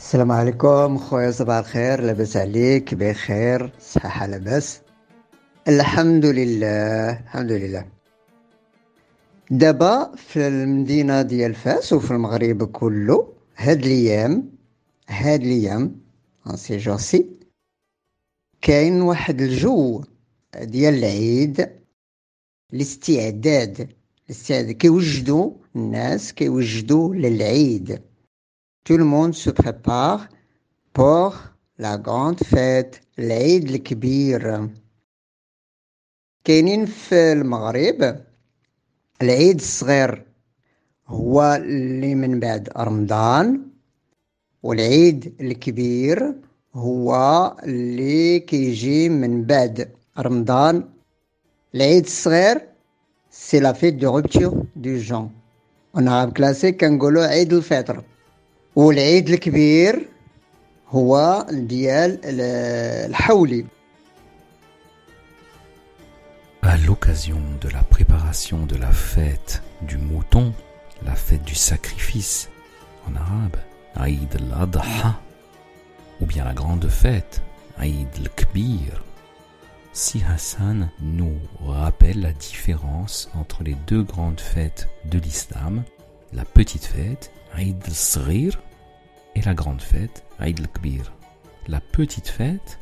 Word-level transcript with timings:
السلام 0.00 0.32
عليكم 0.32 0.98
خويا 0.98 1.30
صباح 1.30 1.56
الخير 1.56 2.00
لاباس 2.00 2.36
عليك 2.36 2.94
بخير 2.94 3.72
صحة 3.80 4.26
لاباس 4.26 4.80
الحمد 5.68 6.26
لله 6.26 7.10
الحمد 7.20 7.52
لله. 7.52 7.86
دابا 9.50 10.12
في 10.16 10.48
المدينة 10.48 11.22
ديال 11.22 11.54
فاس 11.54 11.92
وفي 11.92 12.10
المغرب 12.10 12.64
كله 12.64 13.32
هاد 13.56 13.78
الأيام 13.84 14.52
هاد 15.08 15.40
الأيام 15.42 16.00
سي 16.54 16.76
جوسي 16.76 17.26
كاين 18.62 19.02
واحد 19.02 19.40
الجو 19.40 20.04
ديال 20.62 20.94
العيد 20.94 21.70
الاستعداد 22.72 23.88
الاستعداد 24.26 24.70
كيوجدوا 24.70 25.50
الناس 25.76 26.32
كيوجدوا 26.32 27.14
للعيد. 27.14 28.09
Tout 28.83 28.97
le 28.97 29.03
monde 29.03 29.33
se 29.33 29.49
prépare 29.49 30.27
pour 30.93 31.35
la 31.79 31.97
grande 31.97 32.39
fête 32.43 33.01
العيد 33.19 33.69
الكبير 33.69 34.69
كاينين 36.43 36.85
في 36.85 37.31
المغرب 37.31 38.23
العيد 39.21 39.55
الصغير 39.55 40.25
هو 41.07 41.55
اللي 41.63 42.15
من 42.15 42.39
بعد 42.39 42.69
رمضان 42.77 43.61
والعيد 44.63 45.35
الكبير 45.41 46.35
هو 46.73 47.11
اللي 47.63 48.39
كيجي 48.39 49.09
من 49.09 49.43
بعد 49.43 49.91
رمضان 50.19 50.89
العيد 51.75 52.03
الصغير 52.03 52.61
سي 53.31 53.59
لا 53.59 53.73
فيت 53.73 53.93
دو 53.93 54.15
روبتور 54.17 54.65
دو 54.75 54.97
جون 54.97 55.31
اون 55.95 56.07
عرب 56.07 56.33
كلاسيك 56.33 56.81
كنقولوا 56.81 57.23
عيد 57.23 57.53
الفطر 57.53 58.03
والعيد 58.75 59.29
الكبير 59.29 60.09
هو 60.89 61.45
ديال 61.51 62.19
الحولي 62.23 63.65
À 66.63 66.77
l'occasion 66.77 67.41
de 67.61 67.69
la 67.69 67.83
préparation 67.83 68.65
de 68.65 68.75
la 68.75 68.91
fête 68.91 69.61
du 69.83 69.97
mouton, 69.97 70.51
la 71.03 71.15
fête 71.15 71.43
du 71.43 71.55
sacrifice, 71.55 72.49
en 73.07 73.15
arabe, 73.15 73.57
Aïd 73.95 74.35
al-Adha, 74.35 75.21
ou 76.19 76.25
bien 76.25 76.43
la 76.43 76.53
grande 76.53 76.87
fête, 76.87 77.41
Aïd 77.77 78.07
al-Kbir, 78.17 79.03
Si 79.93 80.21
Hassan 80.27 80.89
nous 80.99 81.37
rappelle 81.65 82.19
la 82.21 82.33
différence 82.33 83.29
entre 83.33 83.63
les 83.63 83.75
deux 83.87 84.03
grandes 84.03 84.41
fêtes 84.41 84.89
de 85.05 85.19
l'islam, 85.19 85.83
la 86.32 86.44
petite 86.44 86.84
fête 86.84 87.32
Aïd 87.52 87.82
al-Sghir 87.84 88.60
et 89.34 89.42
la 89.42 89.54
grande 89.54 89.82
fête 89.82 90.24
Aïd 90.38 90.60
al-Kbir. 90.60 91.12
La 91.66 91.80
petite 91.80 92.28
fête, 92.28 92.78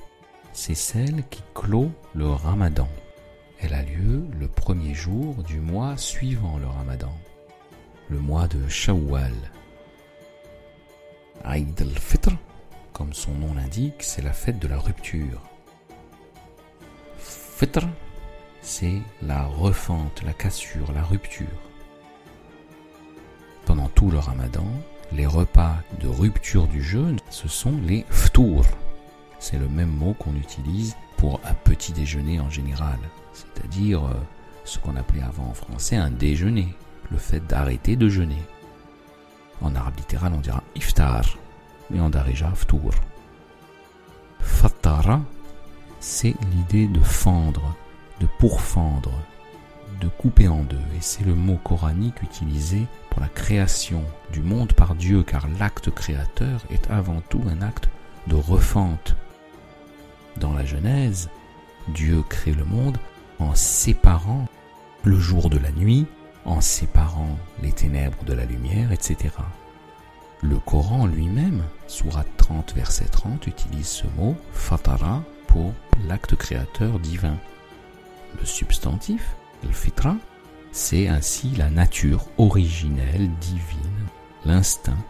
c'est 0.53 0.75
celle 0.75 1.27
qui 1.29 1.43
clôt 1.55 1.91
le 2.15 2.29
ramadan. 2.29 2.89
Elle 3.61 3.75
a 3.75 3.83
lieu 3.83 4.25
le 4.39 4.49
premier 4.49 4.95
jour 4.95 5.35
du 5.43 5.61
mois 5.61 5.97
suivant 5.97 6.59
le 6.59 6.67
ramadan, 6.67 7.13
le 8.09 8.19
mois 8.19 8.47
de 8.49 8.69
Shawwal. 8.69 9.35
Aïd 11.45 11.81
al-Fitr, 11.81 12.33
comme 12.93 13.15
son 13.15 13.33
nom 13.33 13.55
l'indique, 13.55 14.03
c'est 14.03 14.23
la 14.23 14.33
fête 14.33 14.59
de 14.59 14.69
la 14.69 14.79
rupture. 14.79 15.43
Fitr, 17.19 17.89
c'est 18.61 19.01
la 19.23 19.45
refente, 19.45 20.23
la 20.23 20.33
cassure, 20.33 20.93
la 20.93 21.03
rupture. 21.03 21.68
Tout 23.99 24.13
le 24.13 24.21
ramadan, 24.21 24.65
les 25.11 25.27
repas 25.27 25.75
de 26.01 26.07
rupture 26.07 26.69
du 26.69 26.85
jeûne, 26.85 27.19
ce 27.31 27.49
sont 27.49 27.77
les 27.83 28.07
ftour. 28.11 28.65
C'est 29.41 29.59
le 29.59 29.67
même 29.67 29.91
mot 29.91 30.15
qu'on 30.15 30.37
utilise 30.37 30.95
pour 31.17 31.41
un 31.45 31.53
petit 31.53 31.91
déjeuner 31.91 32.39
en 32.39 32.49
général, 32.49 32.97
c'est-à-dire 33.33 34.05
euh, 34.05 34.15
ce 34.63 34.79
qu'on 34.79 34.95
appelait 34.95 35.23
avant 35.23 35.49
en 35.49 35.53
français 35.53 35.97
un 35.97 36.13
déjeuner, 36.13 36.77
le 37.11 37.17
fait 37.17 37.45
d'arrêter 37.49 37.97
de 37.97 38.09
jeûner. 38.09 38.41
En 39.63 39.75
arabe 39.75 39.97
littéral, 39.97 40.33
on 40.33 40.41
dira 40.41 40.63
iftar, 40.77 41.37
mais 41.91 41.99
en 41.99 42.09
darija, 42.09 42.53
ftour. 42.55 42.95
Fattara, 44.39 45.23
c'est 45.99 46.37
l'idée 46.53 46.87
de 46.87 47.01
fendre, 47.01 47.75
de 48.21 48.29
pourfendre, 48.39 49.11
de 50.01 50.09
couper 50.09 50.49
en 50.49 50.63
deux, 50.63 50.77
et 50.97 51.01
c'est 51.01 51.25
le 51.25 51.35
mot 51.35 51.57
coranique 51.57 52.23
utilisé 52.23 52.87
pour 53.11 53.21
la 53.21 53.29
création 53.29 54.05
du 54.33 54.41
monde 54.41 54.73
par 54.73 54.95
Dieu, 54.95 55.23
car 55.23 55.49
l'acte 55.59 55.91
créateur 55.91 56.63
est 56.71 56.91
avant 56.91 57.21
tout 57.29 57.43
un 57.49 57.63
acte 57.63 57.89
de 58.27 58.37
refente. 58.37 59.17
Dans 60.37 60.53
la 60.53 60.65
Genèse, 60.65 61.31
Dieu 61.89 62.23
crée 62.29 62.53
le 62.53 62.65
monde 62.65 62.99
en 63.39 63.55
séparant 63.55 64.47
le 65.05 65.19
jour 65.19 65.51
de 65.51 65.59
la 65.59 65.71
nuit, 65.71 66.07
en 66.45 66.61
séparant 66.61 67.37
les 67.63 67.73
ténèbres 67.73 68.25
de 68.25 68.35
la 68.35 68.45
lumière, 68.45 68.93
etc. 68.93 69.31
Le 70.43 70.59
Coran 70.59 71.07
lui-même, 71.07 71.65
Sourate 71.89 72.29
30, 72.37 72.75
verset 72.75 73.07
30, 73.07 73.47
utilise 73.47 73.89
ce 73.89 74.07
mot 74.17 74.37
fatara 74.53 75.23
pour 75.49 75.75
l'acte 76.07 76.37
créateur 76.37 77.01
divin. 77.01 77.37
Le 78.39 78.47
substantif, 78.47 79.35
le 79.64 79.72
fitra, 79.72 80.16
c'est 80.72 81.08
ainsi 81.08 81.50
la 81.56 81.70
nature 81.70 82.26
originelle, 82.38 83.30
divine, 83.40 84.08
l'instinct, 84.46 85.04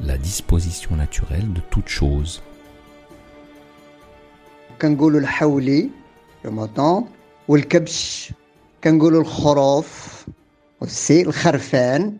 la 0.00 0.16
disposition 0.16 0.96
naturelle 0.96 1.52
de 1.52 1.60
toute 1.70 1.88
chose. 1.88 2.42
كنقولوا 4.80 5.20
الحولي 5.20 5.90
الموطون 6.44 7.08
والكبش 7.48 8.32
كنقولوا 8.84 9.20
الخروف 9.20 10.26
والسي 10.80 11.22
الخرفان 11.22 12.16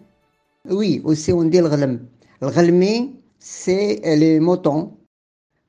وي 0.70 1.00
وسي 1.04 1.32
وندي 1.32 1.58
الغلم 1.58 2.06
الغلمي 2.42 3.14
سي 3.38 4.00
لي 4.04 4.40
موطون 4.40 4.96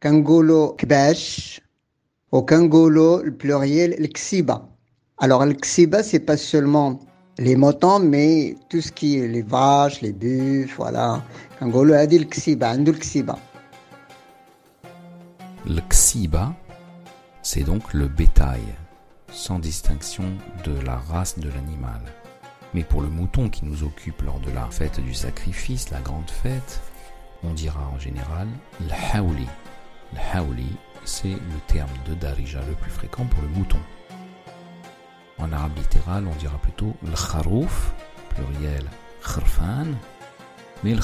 كنقولوا 0.04 0.76
كباش 0.76 1.62
وكنقولوا 2.32 3.22
البلوريال 3.22 4.00
الكسيبه 4.00 4.62
alors, 5.19 5.41
Al-Ksiba, 5.41 6.03
c'est 6.03 6.21
pas 6.21 6.37
seulement 6.37 7.01
les 7.39 7.57
moutons, 7.57 8.01
mais 8.01 8.55
tout 8.69 8.83
ce 8.83 8.93
qui 8.93 9.19
est 9.19 9.27
les 9.27 9.41
vaches, 9.41 10.03
les 10.03 10.13
buffles, 10.13 10.75
voilà. 10.77 11.23
Kangolo 11.59 11.95
c'est 17.43 17.63
donc 17.63 17.95
le 17.95 18.09
bétail, 18.09 18.61
sans 19.33 19.59
distinction 19.59 20.25
de 20.65 20.79
la 20.85 20.97
race 20.97 21.39
de 21.39 21.49
l'animal. 21.49 22.03
Mais 22.75 22.85
pour 22.85 23.01
le 23.01 23.09
mouton 23.09 23.49
qui 23.49 23.65
nous 23.65 23.85
occupe 23.85 24.21
lors 24.21 24.41
de 24.41 24.51
la 24.51 24.69
fête 24.71 25.01
du 25.01 25.15
sacrifice, 25.15 25.91
la 25.91 26.01
grande 26.01 26.31
fête, 26.31 26.81
on 27.43 27.55
dira 27.55 27.89
en 27.95 27.99
général 27.99 28.49
l'haouli. 28.81 29.47
L'haouli, 30.13 30.77
c'est 31.05 31.29
le 31.29 31.61
terme 31.69 31.89
de 32.07 32.15
darija 32.15 32.61
le 32.69 32.75
plus 32.75 32.91
fréquent 32.91 33.25
pour 33.25 33.41
le 33.43 33.49
mouton. 33.49 33.79
En 35.39 35.53
arabe 35.53 35.77
littéral, 35.77 36.27
on 36.27 36.35
dira 36.37 36.57
plutôt 36.59 36.95
le 37.03 37.13
kharouf, 37.13 37.93
pluriel 38.31 38.85
kharfan, 39.23 39.87
mais 40.83 40.95
le 40.95 41.03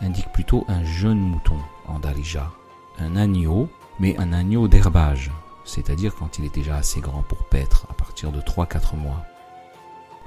indique 0.00 0.32
plutôt 0.32 0.64
un 0.68 0.84
jeune 0.84 1.18
mouton 1.18 1.58
en 1.86 1.98
darija, 1.98 2.50
un 2.98 3.16
agneau, 3.16 3.68
mais 4.00 4.16
un 4.18 4.32
agneau 4.32 4.66
d'herbage, 4.66 5.30
c'est-à-dire 5.64 6.14
quand 6.14 6.38
il 6.38 6.44
est 6.44 6.54
déjà 6.54 6.76
assez 6.76 7.00
grand 7.00 7.22
pour 7.22 7.44
paître 7.44 7.86
à 7.90 7.94
partir 7.94 8.32
de 8.32 8.40
3-4 8.40 8.96
mois. 8.96 9.24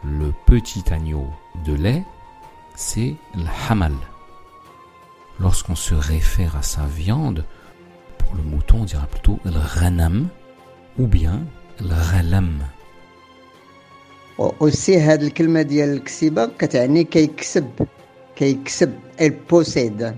Le 0.04 0.32
petit 0.46 0.84
agneau 0.94 1.30
de 1.66 1.74
lait, 1.74 2.04
c'est 2.76 3.16
le 3.34 3.48
hamal. 3.70 3.96
Lorsqu'on 5.40 5.76
se 5.76 5.96
réfère 5.96 6.56
à 6.56 6.62
sa 6.62 6.86
viande, 6.86 7.46
pour 8.18 8.36
le 8.36 8.44
mouton, 8.44 8.82
on 8.82 8.86
dira 8.86 9.06
plutôt 9.08 9.40
le 9.44 9.52
ghanam 9.80 10.30
ou 10.98 11.08
bien 11.08 11.42
le 11.80 12.12
ghalam. 12.12 12.64
اوسي 14.41 14.99
هاد 15.01 15.23
الكلمه 15.23 15.63
ديال 15.63 15.89
الكسيبه 15.89 16.47
كتعني 16.59 17.05
كيكسب 17.05 17.71
كيكسب 18.37 18.93
البوسيد 19.21 20.15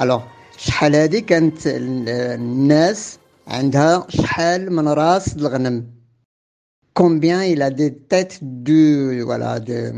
الوغ 0.00 0.22
شحال 0.56 0.94
هادي 0.94 1.20
كانت 1.20 1.58
الناس 1.66 3.18
عندها 3.48 4.06
شحال 4.08 4.72
من 4.72 4.88
راس 4.88 5.36
الغنم 5.36 5.96
combien 6.98 7.42
il 7.44 7.60
a 7.60 7.70
des 7.70 7.92
têtes 7.94 8.38
de 8.42 9.22
voilà 9.22 9.60
de, 9.60 9.92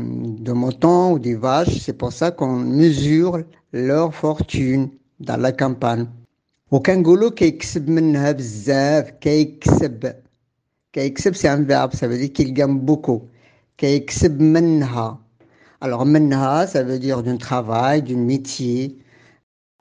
de 0.47 0.51
moutons 0.51 1.13
ou 1.13 1.19
des 1.19 1.35
vaches 1.35 1.77
c'est 1.85 1.97
pour 2.01 2.11
ça 2.11 2.31
qu'on 2.31 2.55
mesure 2.81 3.35
leur 3.71 4.13
fortune 4.13 4.89
dans 5.19 5.37
la 5.37 5.51
campagne 5.51 6.07
وكنقولوا 6.71 7.29
كيكسب 7.29 7.89
منها 7.89 8.31
بزاف 8.31 9.09
كيكسب 9.09 10.13
كيكسب 10.94 11.34
سي 11.34 11.52
ان 11.52 11.66
فيرب 11.66 11.92
ça 11.92 12.06
veut 12.06 12.18
dire 12.18 12.32
qu'il 12.32 12.54
gagne 12.54 12.78
beaucoup. 12.78 13.22
كيكسب 13.78 14.40
منها. 14.40 15.18
Alors 15.84 16.04
منها 16.04 16.66
veut 16.66 16.98
dire 16.98 17.22
d'un 17.22 17.36
travail 17.36 18.02
d'un 18.02 18.16
métier. 18.16 18.92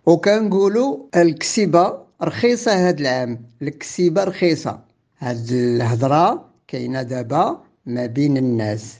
وكنقولوا 0.05 0.97
الكسيبة 1.15 1.97
رخيصة 2.21 2.87
هاد 2.87 2.99
العام. 2.99 3.45
الكسيبة 3.61 4.23
رخيصة. 4.23 4.79
هاد 5.19 5.51
الهضرة 5.51 6.49
كاينة 6.67 7.01
دابا 7.01 7.63
ما 7.85 8.05
بين 8.05 8.37
الناس. 8.37 8.95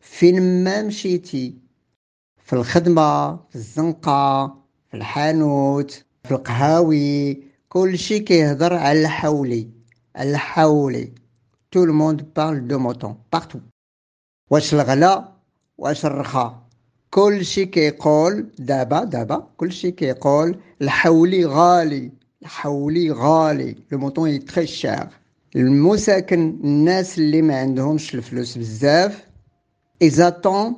فين 0.00 0.64
ما 0.64 0.82
مشيتي؟ 0.82 1.54
في 2.38 2.52
الخدمة 2.52 3.36
في 3.36 3.56
الزنقة 3.56 4.46
في 4.90 4.96
الحانوت 4.96 6.04
في 6.24 6.30
القهاوي 6.34 7.42
كلشي 7.68 8.18
كيهضر 8.18 8.74
على 8.74 9.00
الحولي. 9.00 9.68
الحولي. 10.20 11.23
تو 11.74 11.84
الموند 11.84 12.34
بارل 12.36 12.68
دو 12.68 12.78
موتون 12.78 13.14
بارتو 13.32 13.58
واش 14.50 14.74
الغلا 14.74 15.28
واش 15.78 16.06
الرخا 16.06 16.62
كلشي 17.10 17.66
كيقول 17.66 18.46
دابا 18.58 19.04
دابا 19.04 19.48
كلشي 19.56 19.90
كيقول 19.90 20.58
الحولي 20.82 21.44
غالي 21.44 22.12
الحولي 22.42 23.10
غالي 23.10 23.76
لو 23.92 23.98
موطون 23.98 24.28
اي 24.28 24.38
تري 24.38 24.66
شير 24.66 25.08
المساكن 25.56 26.58
الناس 26.64 27.18
اللي 27.18 27.42
ما 27.42 27.60
عندهمش 27.60 28.14
الفلوس 28.14 28.58
بزاف 28.58 29.26
ايزاتون 30.02 30.76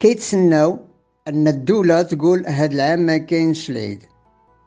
كيتسناو 0.00 0.78
ان 1.28 1.48
الدولة 1.48 2.02
تقول 2.02 2.46
هاد 2.46 2.72
العام 2.72 2.98
ما 2.98 3.16
كاينش 3.16 3.70
العيد 3.70 4.02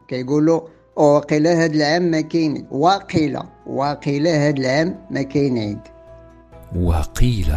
كيقولوا 0.07 0.61
واقيلا 0.95 1.63
هاد 1.63 1.75
العام 1.75 2.01
ما 2.11 2.21
كاين 2.21 2.67
واقيلا 2.71 3.43
واقيلا 3.68 4.48
هاد 4.48 4.58
العام 4.58 5.00
ما 5.10 5.22
كاين 5.22 5.58
عيد 5.58 5.80
وقيل 6.76 7.52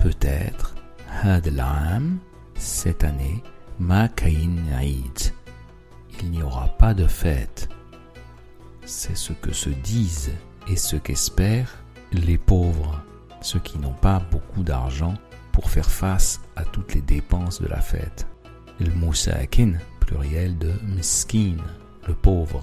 peut-être 0.00 0.66
هاد 1.08 1.46
العام 1.46 2.18
cette 2.58 3.04
année 3.04 3.42
ما 3.80 4.06
كاين 4.06 4.72
عيد 4.72 5.18
il 6.20 6.30
n'y 6.30 6.42
aura 6.42 6.68
pas 6.78 6.94
de 6.94 7.06
fête 7.06 7.68
c'est 8.84 9.16
ce 9.16 9.32
que 9.32 9.52
se 9.52 9.70
disent 9.70 10.32
et 10.68 10.76
ce 10.76 10.96
qu'espèrent 10.96 11.74
les 12.12 12.38
pauvres 12.38 13.00
ceux 13.40 13.58
qui 13.58 13.78
n'ont 13.78 13.98
pas 14.08 14.22
beaucoup 14.30 14.62
d'argent 14.62 15.14
pour 15.52 15.70
faire 15.70 15.90
face 15.90 16.40
à 16.56 16.64
toutes 16.64 16.94
les 16.94 17.00
dépenses 17.00 17.60
de 17.60 17.68
la 17.68 17.80
fête 17.80 18.26
le 18.80 18.90
moussakin 18.94 19.72
pluriel 20.00 20.58
de 20.58 20.72
miskin 20.96 21.56
le 22.08 22.14
pauvre 22.14 22.62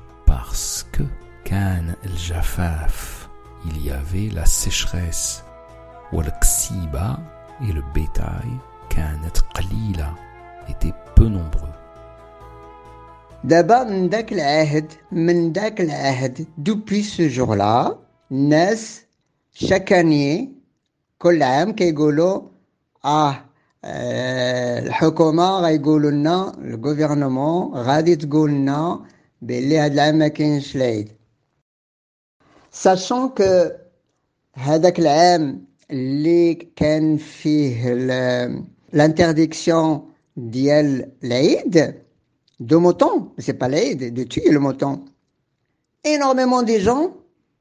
parce 0.30 0.86
que 0.92 1.02
كان 1.44 1.94
الجفاف 2.06 3.28
il 3.64 3.86
y 3.86 3.90
avait 3.90 4.30
la 4.34 4.46
sécheresse 4.46 5.42
والكسيبة 6.12 7.16
et 7.60 7.72
le 7.72 7.82
bétail 7.94 8.50
كانت 8.90 9.38
قليلة 9.54 10.14
étaient 10.68 10.94
peu 11.16 11.28
nombreux 11.28 11.76
دابا 13.44 13.84
من 13.84 14.08
داك 14.08 14.32
العهد 14.32 14.92
من 15.12 15.52
داك 15.52 15.80
العهد 15.80 16.46
دوبي 16.58 17.02
سو 17.02 17.26
جور 17.26 17.54
لا 17.54 17.96
الناس 18.32 19.02
شاكاني 19.52 20.52
كل 21.18 21.42
عام 21.42 21.72
كيقولوا 21.72 22.42
اه 23.04 23.42
آه، 23.84 24.78
الحكومة 24.78 25.60
غيقولوا 25.60 26.10
لنا 26.10 26.52
الغوفرنمون 26.58 27.74
غادي 27.74 28.16
تقول 28.16 28.50
لنا 28.50 29.00
بلي 29.42 29.78
هاد 29.78 29.92
العام 29.92 30.14
ما 30.18 30.28
كاينش 30.28 30.76
العيد 30.76 31.08
ساشون 32.72 33.28
كو 33.28 33.70
هذاك 34.54 34.98
العام 34.98 35.64
اللي 35.90 36.54
كان 36.54 37.16
فيه 37.16 37.94
l'interdiktion 38.92 40.00
ديال 40.36 41.12
العيد 41.24 42.06
de 42.60 42.76
mouton, 42.76 43.32
c'est 43.38 43.54
pas 43.54 43.68
l'aide, 43.68 44.14
de 44.14 44.22
tuer 44.22 44.50
le 44.50 44.58
mouton. 44.58 45.04
Énormément 46.04 46.62
de 46.62 46.78
gens 46.78 47.12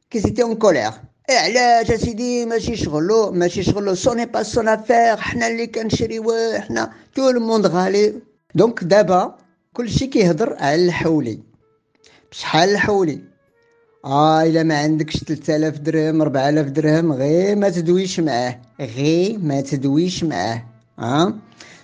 qui 0.10 0.20
étaient 0.20 0.44
en 0.44 0.56
colère. 0.56 1.02
Et 1.28 1.34
علاش 1.34 1.92
اسيدي 1.92 2.46
ماشي 2.46 2.76
شغلو 2.76 3.32
ماشي 3.32 3.64
شغلو 3.64 3.96
سو 3.96 4.14
ني 4.14 4.26
با 4.26 4.44
سون 4.44 4.68
افير 4.68 5.18
حنا 5.18 5.48
اللي 5.48 5.68
كنشريوه 5.68 6.60
حنا 6.60 6.92
تو 7.16 7.30
الموند 7.30 7.68
غالي 7.68 8.14
دونك 8.56 8.84
دابا 8.84 9.36
كلشي 9.74 10.08
كيهضر 10.08 10.56
على 10.60 10.86
الحولي 10.86 11.40
بشحال 12.32 12.70
الحولي 12.70 13.22
اه 14.06 14.44
الا 14.44 14.64
ما 14.64 14.78
عندكش 14.78 15.18
3000 15.18 15.78
درهم 15.78 16.22
4000 16.22 16.70
درهم 16.70 17.12
غير 17.12 17.56
ما 17.56 17.70
تدويش 17.70 18.20
معاه 18.20 18.62
غير 18.80 19.40
ما 19.40 19.62
تدويش 19.62 20.24
معاه 20.24 20.64
ها 21.00 21.34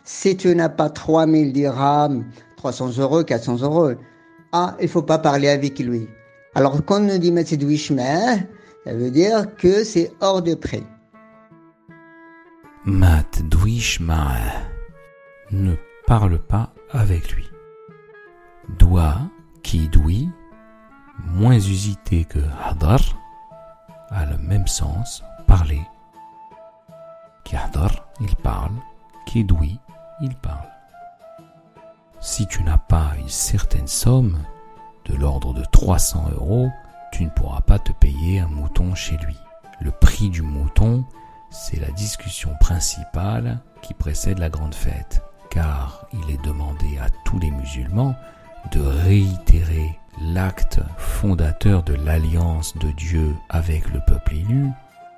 سي 0.06 0.34
تو 0.34 0.54
n'as 0.54 0.70
pas 0.70 0.90
3000 0.90 1.54
dirhams 1.54 2.24
300 2.58 3.00
euros 3.00 3.24
400 3.24 3.64
euros 3.64 3.96
ah 4.54 4.76
il 4.82 4.90
faut 4.90 5.02
pas 5.04 5.18
parler 5.18 5.50
avec 5.50 5.80
lui 5.80 6.08
alors 6.56 6.86
quand 6.86 7.02
on 7.10 7.18
dit 7.18 7.32
ما 7.32 7.42
تدويش 7.42 7.92
معاه 7.92 8.48
ça 8.86 8.94
veut 8.94 9.12
dire 9.12 9.56
que 9.62 9.84
c'est 9.84 10.12
hors 10.22 10.42
de 10.42 10.56
prix 10.56 10.84
ما 12.86 13.24
تدويش 13.32 14.02
معاه 14.02 14.72
ne 15.52 15.76
parle 16.08 16.40
pas 16.40 16.74
avec 16.94 17.36
lui 17.36 17.50
doit 18.80 19.22
douit 19.75 20.31
moins 21.19 21.57
usité 21.57 22.25
que 22.25 22.39
hadar 22.65 23.01
a 24.11 24.25
le 24.27 24.39
même 24.39 24.67
sens 24.67 25.25
parler. 25.47 25.83
Qui 27.45 27.57
hadar 27.57 27.91
il 28.21 28.35
parle 28.37 28.73
qui 29.27 29.45
douit 29.45 29.81
il 30.21 30.35
parle. 30.37 30.71
Si 32.21 32.47
tu 32.47 32.63
n'as 32.63 32.79
pas 32.79 33.13
une 33.19 33.29
certaine 33.29 33.89
somme 33.89 34.39
de 35.05 35.15
l'ordre 35.15 35.53
de 35.53 35.65
300 35.65 36.31
euros 36.37 36.71
tu 37.13 37.25
ne 37.25 37.31
pourras 37.31 37.61
pas 37.61 37.79
te 37.79 37.93
payer 37.93 38.41
un 38.41 38.49
mouton 38.49 38.95
chez 38.95 39.17
lui. 39.17 39.37
Le 39.81 39.91
prix 39.91 40.31
du 40.31 40.43
mouton 40.43 41.05
c'est 41.51 41.81
la 41.81 41.91
discussion 41.91 42.55
principale 42.61 43.59
qui 43.83 43.95
précède 43.95 44.39
la 44.39 44.49
grande 44.49 44.75
fête. 44.75 45.23
Car 45.51 46.07
il 46.13 46.31
est 46.31 46.45
demandé 46.45 46.99
à 46.99 47.09
tous 47.25 47.39
les 47.39 47.51
musulmans 47.51 48.15
de 48.73 48.81
réitérer 48.81 49.99
l'acte 50.21 50.81
fondateur 50.97 51.83
de 51.83 51.95
l'alliance 51.95 52.77
de 52.79 52.91
Dieu 52.93 53.35
avec 53.49 53.93
le 53.93 54.01
peuple 54.01 54.35
élu, 54.35 54.69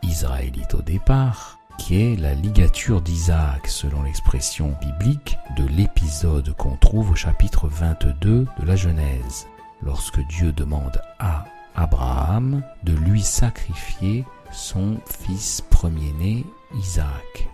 israélite 0.02 0.74
au 0.74 0.82
départ, 0.82 1.58
qui 1.78 2.02
est 2.02 2.16
la 2.16 2.34
ligature 2.34 3.00
d'Isaac 3.00 3.66
selon 3.68 4.02
l'expression 4.02 4.74
biblique 4.80 5.38
de 5.56 5.64
l'épisode 5.64 6.54
qu'on 6.56 6.76
trouve 6.76 7.12
au 7.12 7.14
chapitre 7.14 7.68
22 7.68 8.46
de 8.58 8.66
la 8.66 8.76
Genèse, 8.76 9.46
lorsque 9.82 10.20
Dieu 10.26 10.52
demande 10.52 11.00
à 11.18 11.44
Abraham 11.76 12.62
de 12.82 12.92
lui 12.92 13.22
sacrifier 13.22 14.24
son 14.50 14.98
fils 15.06 15.62
premier-né 15.70 16.44
Isaac. 16.74 17.48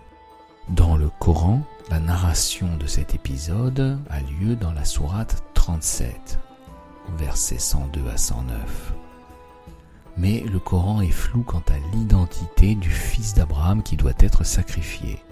Dans 0.69 0.97
le 0.97 1.09
Coran, 1.19 1.61
la 1.91 1.99
narration 1.99 2.75
de 2.77 2.87
cet 2.87 3.13
épisode 3.13 3.99
a 4.09 4.19
lieu 4.21 4.55
dans 4.55 4.73
la 4.73 4.85
sourate 4.85 5.43
37, 5.65 6.37
versets 7.17 7.57
102 7.57 8.07
à 8.13 8.17
109. 8.17 8.93
Mais 10.15 10.41
le 10.41 10.59
Coran 10.59 11.01
est 11.01 11.09
flou 11.09 11.41
quant 11.41 11.63
à 11.69 11.95
l'identité 11.95 12.75
du 12.75 12.91
fils 12.91 13.33
d'Abraham 13.33 13.81
qui 13.81 13.97
doit 13.97 14.13
être 14.19 14.43
sacrifié, 14.43 15.23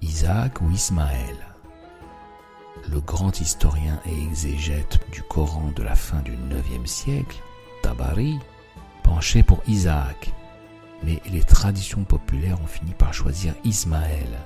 Isaac 0.00 0.60
ou 0.60 0.70
Ismaël. 0.70 1.56
Le 2.88 3.00
grand 3.00 3.40
historien 3.40 3.98
et 4.06 4.22
exégète 4.22 5.00
du 5.10 5.22
Coran 5.24 5.72
de 5.74 5.82
la 5.82 5.96
fin 5.96 6.20
du 6.20 6.34
IXe 6.34 6.88
siècle, 6.88 7.42
Tabari, 7.82 8.38
penchait 9.02 9.42
pour 9.42 9.60
Isaac, 9.66 10.32
mais 11.02 11.20
les 11.32 11.42
traditions 11.42 12.04
populaires 12.04 12.62
ont 12.62 12.68
fini 12.68 12.92
par 12.92 13.12
choisir 13.12 13.54
Ismaël, 13.64 14.38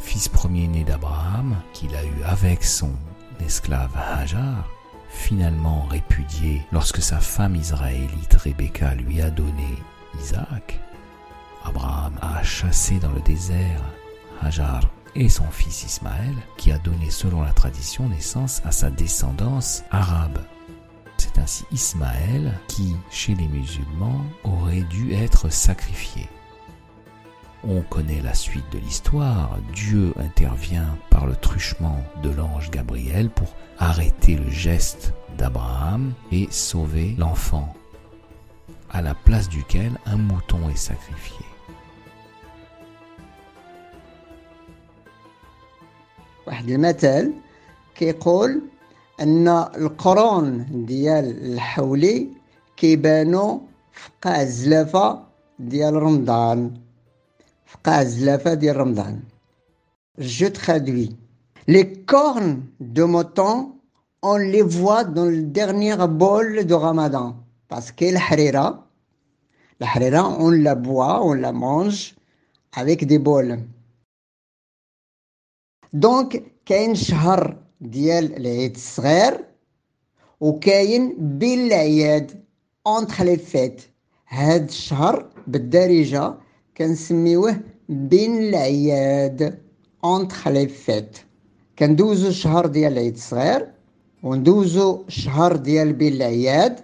fils 0.00 0.26
premier-né 0.26 0.82
d'Abraham, 0.82 1.54
qu'il 1.72 1.94
a 1.94 2.04
eu 2.04 2.24
avec 2.24 2.64
son 2.64 2.90
esclave 3.40 3.96
Hajar, 3.96 4.68
finalement 5.08 5.86
répudié 5.90 6.62
lorsque 6.72 7.02
sa 7.02 7.18
femme 7.18 7.56
israélite 7.56 8.34
Rebecca 8.34 8.94
lui 8.94 9.20
a 9.20 9.30
donné 9.30 9.76
Isaac. 10.20 10.80
Abraham 11.64 12.14
a 12.20 12.42
chassé 12.42 12.98
dans 12.98 13.12
le 13.12 13.20
désert 13.20 13.82
Hajar 14.40 14.82
et 15.14 15.28
son 15.28 15.50
fils 15.50 15.84
Ismaël, 15.84 16.34
qui 16.56 16.70
a 16.70 16.78
donné 16.78 17.10
selon 17.10 17.42
la 17.42 17.52
tradition 17.52 18.08
naissance 18.08 18.60
à 18.64 18.70
sa 18.70 18.90
descendance 18.90 19.82
arabe. 19.90 20.38
C'est 21.16 21.38
ainsi 21.38 21.64
Ismaël 21.72 22.52
qui, 22.68 22.94
chez 23.10 23.34
les 23.34 23.48
musulmans, 23.48 24.24
aurait 24.44 24.82
dû 24.82 25.14
être 25.14 25.48
sacrifié. 25.50 26.28
On 27.67 27.81
connaît 27.81 28.21
la 28.21 28.33
suite 28.33 28.69
de 28.71 28.79
l'histoire. 28.79 29.57
Dieu 29.73 30.13
intervient 30.17 30.97
par 31.09 31.27
le 31.27 31.35
truchement 31.35 31.99
de 32.23 32.31
l'ange 32.31 32.71
Gabriel 32.71 33.29
pour 33.29 33.49
arrêter 33.77 34.35
le 34.35 34.49
geste 34.49 35.13
d'Abraham 35.37 36.13
et 36.31 36.47
sauver 36.49 37.15
l'enfant, 37.17 37.73
à 38.89 39.01
la 39.01 39.13
place 39.13 39.47
duquel 39.47 39.91
un 40.05 40.17
mouton 40.17 40.69
est 40.69 40.75
sacrifié. 40.75 41.45
واحد 46.47 46.69
المثل 46.69 47.33
كيقول 47.95 48.61
ان 49.19 49.47
القرون 49.47 50.65
ديال 50.85 51.53
الحولي 51.53 52.27
كيبانو 52.77 53.61
في 53.91 54.09
قاع 54.21 54.41
الزلافه 54.41 55.23
ديال 55.59 55.93
رمضان 55.93 56.73
Je 60.17 60.45
traduis. 60.47 61.15
Les 61.67 61.93
cornes 62.03 62.63
de 62.79 63.03
mouton, 63.03 63.75
on 64.21 64.37
les 64.37 64.61
voit 64.61 65.03
dans 65.03 65.25
le 65.25 65.43
dernier 65.43 65.95
bol 66.07 66.65
de 66.65 66.73
Ramadan. 66.73 67.35
Parce 67.67 67.91
que 67.91 68.05
la 68.05 68.19
harira, 68.19 68.87
la 69.79 69.87
harira, 69.87 70.29
on 70.39 70.51
la 70.51 70.75
boit, 70.75 71.23
on 71.23 71.33
la 71.33 71.51
mange 71.51 72.15
avec 72.73 73.05
des 73.05 73.19
bols. 73.19 73.59
دونك 75.93 76.43
كاين 76.65 76.95
شهر 76.95 77.57
ديال 77.81 78.37
العيد 78.37 78.75
الصغير 78.75 79.45
وكاين 80.39 81.15
بين 81.37 81.67
العياد 81.67 82.43
اونتخ 82.87 83.21
لي 83.21 83.37
فيت 83.37 83.81
هاد 84.27 84.67
الشهر 84.67 85.29
بالدارجه 85.47 86.33
كنسميوه 86.77 87.59
بين 87.89 88.37
العياد 88.37 89.59
اونتخ 90.03 90.47
لي 90.47 90.67
فيت 90.67 91.17
كندوزو 91.79 92.27
الشهر 92.27 92.65
ديال 92.65 92.93
العيد 92.93 93.13
الصغير 93.13 93.67
وندوزو 94.23 95.03
الشهر 95.07 95.55
ديال 95.55 95.93
بين 95.93 96.13
العياد 96.13 96.79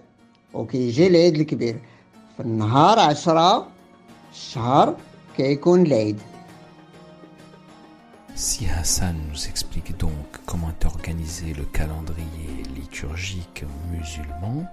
وكيجي 0.54 1.06
العيد 1.06 1.34
الكبير 1.34 1.80
في 2.36 2.42
النهار 2.42 2.98
عشرة 2.98 3.68
الشهر 4.32 4.96
كيكون 5.36 5.82
العيد 5.82 6.18
Si 8.38 8.66
Hassan 8.66 9.16
nous 9.32 9.48
explique 9.48 9.98
donc 9.98 10.28
comment 10.46 10.70
est 10.70 10.84
organisé 10.86 11.46
le 11.54 11.64
calendrier 11.64 12.52
liturgique 12.76 13.64
musulman, 13.90 14.64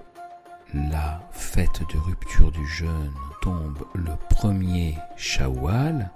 la 0.75 1.21
fête 1.33 1.81
de 1.93 1.99
rupture 1.99 2.53
du 2.53 2.67
jeûne 2.67 3.13
tombe 3.43 3.85
le 3.95 4.13
premier 4.29 4.97
Shawwal, 5.17 6.11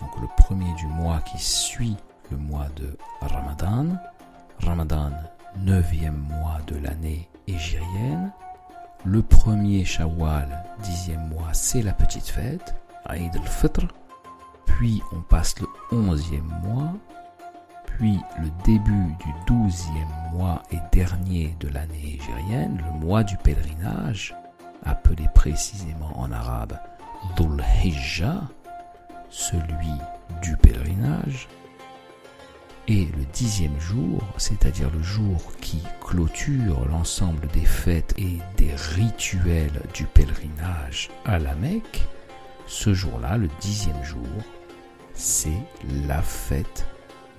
donc 0.00 0.10
le 0.20 0.26
premier 0.36 0.72
du 0.74 0.86
mois 0.86 1.20
qui 1.20 1.38
suit 1.38 1.96
le 2.30 2.36
mois 2.36 2.68
de 2.76 2.96
Ramadan. 3.20 3.86
Ramadan, 4.60 5.12
neuvième 5.56 6.16
mois 6.16 6.58
de 6.66 6.76
l'année 6.76 7.28
égérienne. 7.46 8.32
Le 9.04 9.22
premier 9.22 9.84
Shawwal, 9.84 10.64
dixième 10.82 11.28
mois, 11.28 11.52
c'est 11.52 11.82
la 11.82 11.92
petite 11.92 12.26
fête, 12.26 12.74
Eid 13.10 13.36
al-Fitr. 13.36 13.86
Puis 14.66 15.02
on 15.12 15.20
passe 15.20 15.54
le 15.60 15.68
onzième 15.96 16.52
mois, 16.64 16.94
puis 17.98 18.18
le 18.40 18.48
début 18.64 19.14
du 19.24 19.32
douzième 19.46 20.08
mois 20.32 20.62
et 20.72 20.78
dernier 20.92 21.56
de 21.60 21.68
l'année 21.68 22.18
égérienne, 22.20 22.82
le 22.84 22.98
mois 22.98 23.22
du 23.22 23.36
pèlerinage, 23.36 24.34
appelé 24.84 25.24
précisément 25.34 26.18
en 26.18 26.30
arabe 26.32 26.78
Dhul 27.36 27.62
Hijjah, 27.82 28.42
celui 29.30 29.92
du 30.42 30.56
pèlerinage, 30.56 31.48
et 32.86 33.06
le 33.16 33.24
dixième 33.32 33.78
jour, 33.80 34.22
c'est-à-dire 34.36 34.90
le 34.90 35.02
jour 35.02 35.40
qui 35.62 35.82
clôture 36.02 36.86
l'ensemble 36.86 37.46
des 37.48 37.64
fêtes 37.64 38.14
et 38.18 38.38
des 38.58 38.74
rituels 38.94 39.80
du 39.94 40.04
pèlerinage 40.04 41.10
à 41.24 41.38
la 41.38 41.54
Mecque, 41.54 42.06
ce 42.66 42.92
jour-là, 42.92 43.38
le 43.38 43.48
dixième 43.60 44.02
jour, 44.04 44.26
c'est 45.14 45.62
la 46.06 46.20
fête 46.20 46.86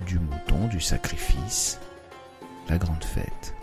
du 0.04 0.18
mouton, 0.18 0.66
du 0.68 0.80
sacrifice, 0.80 1.80
la 2.68 2.78
grande 2.78 3.04
fête. 3.04 3.54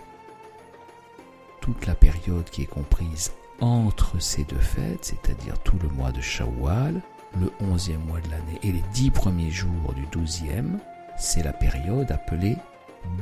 Toute 1.62 1.86
la 1.86 1.96
période 1.96 2.50
qui 2.50 2.63
est 2.63 2.68
comprise 2.68 3.32
entre 3.62 4.20
ces 4.20 4.44
deux 4.44 4.60
fêtes, 4.60 5.06
c'est-à-dire 5.06 5.58
tout 5.60 5.78
le 5.82 5.90
mois 5.90 6.12
de 6.12 6.22
Shawwal, 6.22 7.02
le 7.40 7.52
onzième 7.62 8.04
mois 8.06 8.20
de 8.20 8.30
l'année 8.30 8.60
et 8.63 8.72
les 8.72 8.84
dix 8.94 9.10
premiers 9.10 9.52
jours 9.52 9.94
du 9.96 10.06
douzième, 10.08 10.80
c'est 11.18 11.44
la 11.44 11.54
période 11.54 12.12
appelée 12.12 12.58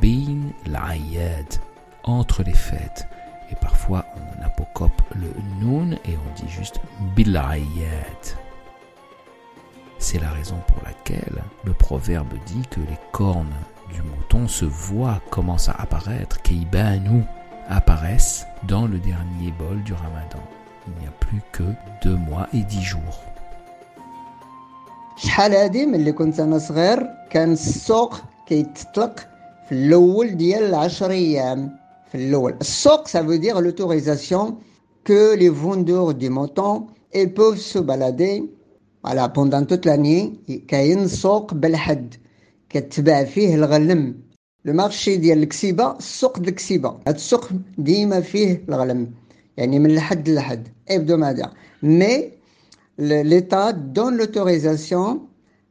Bin 0.01 0.51
l'Ayad, 0.65 1.46
entre 2.03 2.44
les 2.44 2.53
fêtes. 2.53 3.08
Et 3.51 3.56
parfois 3.56 4.06
on 4.15 4.46
apocope 4.46 5.01
le 5.15 5.32
Noun 5.60 5.98
et 6.06 6.15
on 6.15 6.41
dit 6.41 6.50
juste 6.50 6.80
Bilayad. 7.15 8.38
C'est 10.00 10.21
la 10.21 10.31
raison 10.31 10.57
pour 10.69 10.78
laquelle 10.85 11.43
le 11.64 11.73
proverbe 11.73 12.33
dit 12.47 12.62
que 12.71 12.81
les 12.81 12.99
cornes 13.12 13.55
du 13.93 14.02
mouton 14.02 14.49
se 14.49 14.64
voient, 14.64 15.21
commencent 15.31 15.69
à 15.69 15.73
apparaître, 15.73 16.43
Keibanu 16.43 17.23
apparaissent 17.69 18.47
dans 18.69 18.87
le 18.87 18.99
dernier 18.99 19.52
bol 19.59 19.83
du 19.83 19.93
ramadan. 19.93 20.43
Il 20.87 21.00
n'y 21.00 21.09
a 21.09 21.12
plus 21.12 21.43
que 21.52 21.64
deux 22.02 22.16
mois 22.16 22.47
et 22.52 22.62
dix 22.62 22.83
jours. 22.83 23.19
شحال 25.16 25.55
هادي 25.55 25.87
ملي 25.87 26.12
كنت 26.12 26.40
انا 26.40 26.59
صغير 26.59 27.07
كان 27.31 27.52
السوق 27.52 28.16
كيتطلق 28.47 29.28
في 29.69 29.73
الاول 29.73 30.37
ديال 30.37 30.62
العشر 30.62 31.11
ايام 31.11 31.76
في 32.12 32.14
الاول 32.14 32.55
السوق 32.61 33.09
ça 33.09 33.23
veut 33.23 33.38
dire 33.38 33.61
l'autorisation 33.61 34.59
que 35.05 35.35
les 35.35 35.49
vendeurs 35.49 36.14
du 36.14 36.28
mouton 36.28 36.87
ils 37.14 37.33
peuvent 37.33 37.59
se 37.59 37.78
balader 37.78 38.45
voilà 39.03 39.29
pendant 39.29 39.65
toute 39.65 39.86
l'année 39.86 40.34
كاين 40.67 41.08
سوق 41.08 41.53
بالحد 41.53 42.15
كتباع 42.70 43.24
فيه 43.24 43.55
الغلم 43.55 44.15
لو 44.65 44.74
مارشي 44.74 45.17
ديال 45.17 45.43
الكسيبة 45.43 45.98
السوق 45.98 46.39
د 46.39 46.48
الكسيبة. 46.48 46.89
هاد 47.08 47.15
السوق 47.15 47.50
ديما 47.77 48.22
فيه 48.22 48.63
الغلم 48.70 49.12
يعني 49.58 49.79
من 49.79 49.91
الحد 49.91 50.29
لحد 50.29 50.67
hebdomadaire. 50.91 51.50
مي 51.84 52.31
ليتا 53.00 53.72
دون 53.72 54.17
لوتوريزاسيون 54.17 55.27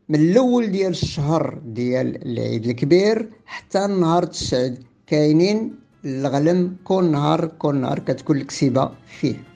من 0.09 0.21
الأول 0.21 0.71
ديال 0.71 0.91
الشهر 0.91 1.61
ديال 1.67 2.27
العيد 2.27 2.67
الكبير 2.67 3.29
حتى 3.47 3.85
النهار 3.85 4.23
التسعود. 4.23 4.79
كاينين 5.07 5.75
الغلم 6.05 6.77
كل 6.85 7.05
نهار 7.05 7.47
كل 7.47 7.75
نهار 7.75 7.99
كتكون 7.99 8.37
الكسيبة 8.37 8.91
فيه. 9.07 9.50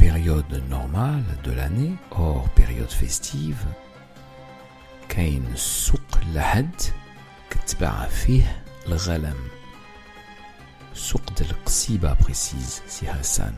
période 0.00 0.62
normale 0.68 1.24
de 1.44 1.52
l'année, 1.52 1.94
hors 2.10 2.48
période 2.50 2.90
festive, 2.90 3.64
كاين 5.08 5.44
سوق 5.54 6.18
لحد 6.34 6.74
كتباع 7.50 8.06
فيه 8.06 8.62
الغلم 8.86 9.36
سوق 10.94 11.32
ديال 11.38 11.50
القصيبة 11.50 12.14
précise 12.14 12.82
si 12.86 13.06
Hassan. 13.06 13.54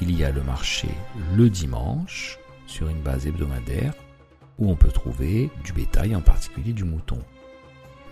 Il 0.00 0.10
y 0.18 0.24
a 0.24 0.30
le 0.30 0.42
marché 0.42 0.88
le 1.36 1.48
dimanche 1.48 2.38
sur 2.66 2.88
une 2.88 3.02
base 3.02 3.26
hebdomadaire 3.26 3.94
où 4.58 4.70
on 4.70 4.76
peut 4.76 4.92
trouver 4.92 5.50
du 5.64 5.72
bétail, 5.72 6.14
en 6.16 6.20
particulier 6.20 6.72
du 6.72 6.84
mouton. 6.84 7.18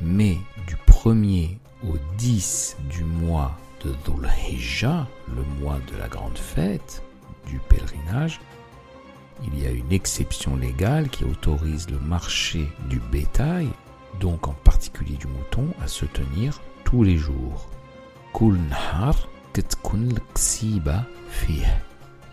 Mais 0.00 0.38
du 0.66 0.76
1er 0.88 1.59
au 1.85 1.97
10 2.18 2.76
du 2.88 3.04
mois 3.04 3.56
de 3.85 3.90
Dhul 4.04 4.28
Hijjah, 4.49 5.06
le 5.37 5.42
mois 5.61 5.78
de 5.92 5.97
la 5.99 6.09
grande 6.09 6.38
fête 6.38 7.02
du 7.48 7.60
pèlerinage, 7.60 8.39
il 9.44 9.60
y 9.60 9.68
a 9.68 9.72
une 9.72 9.92
exception 9.92 10.56
légale 10.56 11.10
qui 11.10 11.24
autorise 11.24 11.89
le 11.89 12.00
marché 12.00 12.68
du 12.89 13.00
bétail, 13.00 13.70
donc 14.20 14.48
en 14.48 14.54
particulier 14.54 15.16
du 15.16 15.27
mouton, 15.27 15.68
à 15.82 15.88
se 15.88 16.06
tenir 16.06 16.62
tous 16.84 17.04
les 17.04 17.18
jours. 17.18 17.70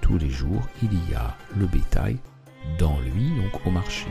Tous 0.00 0.18
les 0.18 0.30
jours, 0.30 0.62
il 0.82 0.92
y 1.10 1.14
a 1.14 1.36
le 1.56 1.66
bétail 1.66 2.18
dans 2.78 2.98
lui, 3.00 3.30
donc 3.36 3.66
au 3.66 3.70
marché. 3.70 4.06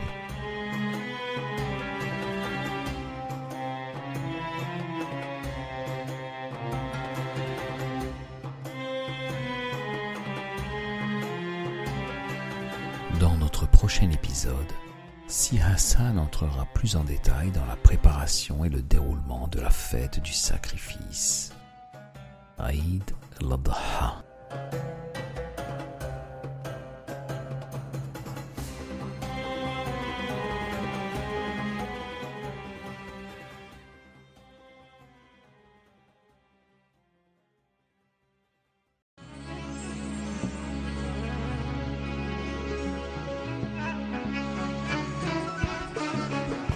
Si 15.26 15.58
Hassan 15.58 16.18
entrera 16.18 16.66
plus 16.74 16.96
en 16.96 17.04
détail 17.04 17.50
dans 17.50 17.64
la 17.66 17.76
préparation 17.76 18.64
et 18.64 18.68
le 18.68 18.82
déroulement 18.82 19.48
de 19.48 19.60
la 19.60 19.70
fête 19.70 20.20
du 20.20 20.32
sacrifice. 20.32 21.52
Aïd 22.58 23.02
al-Adha. 23.40 24.22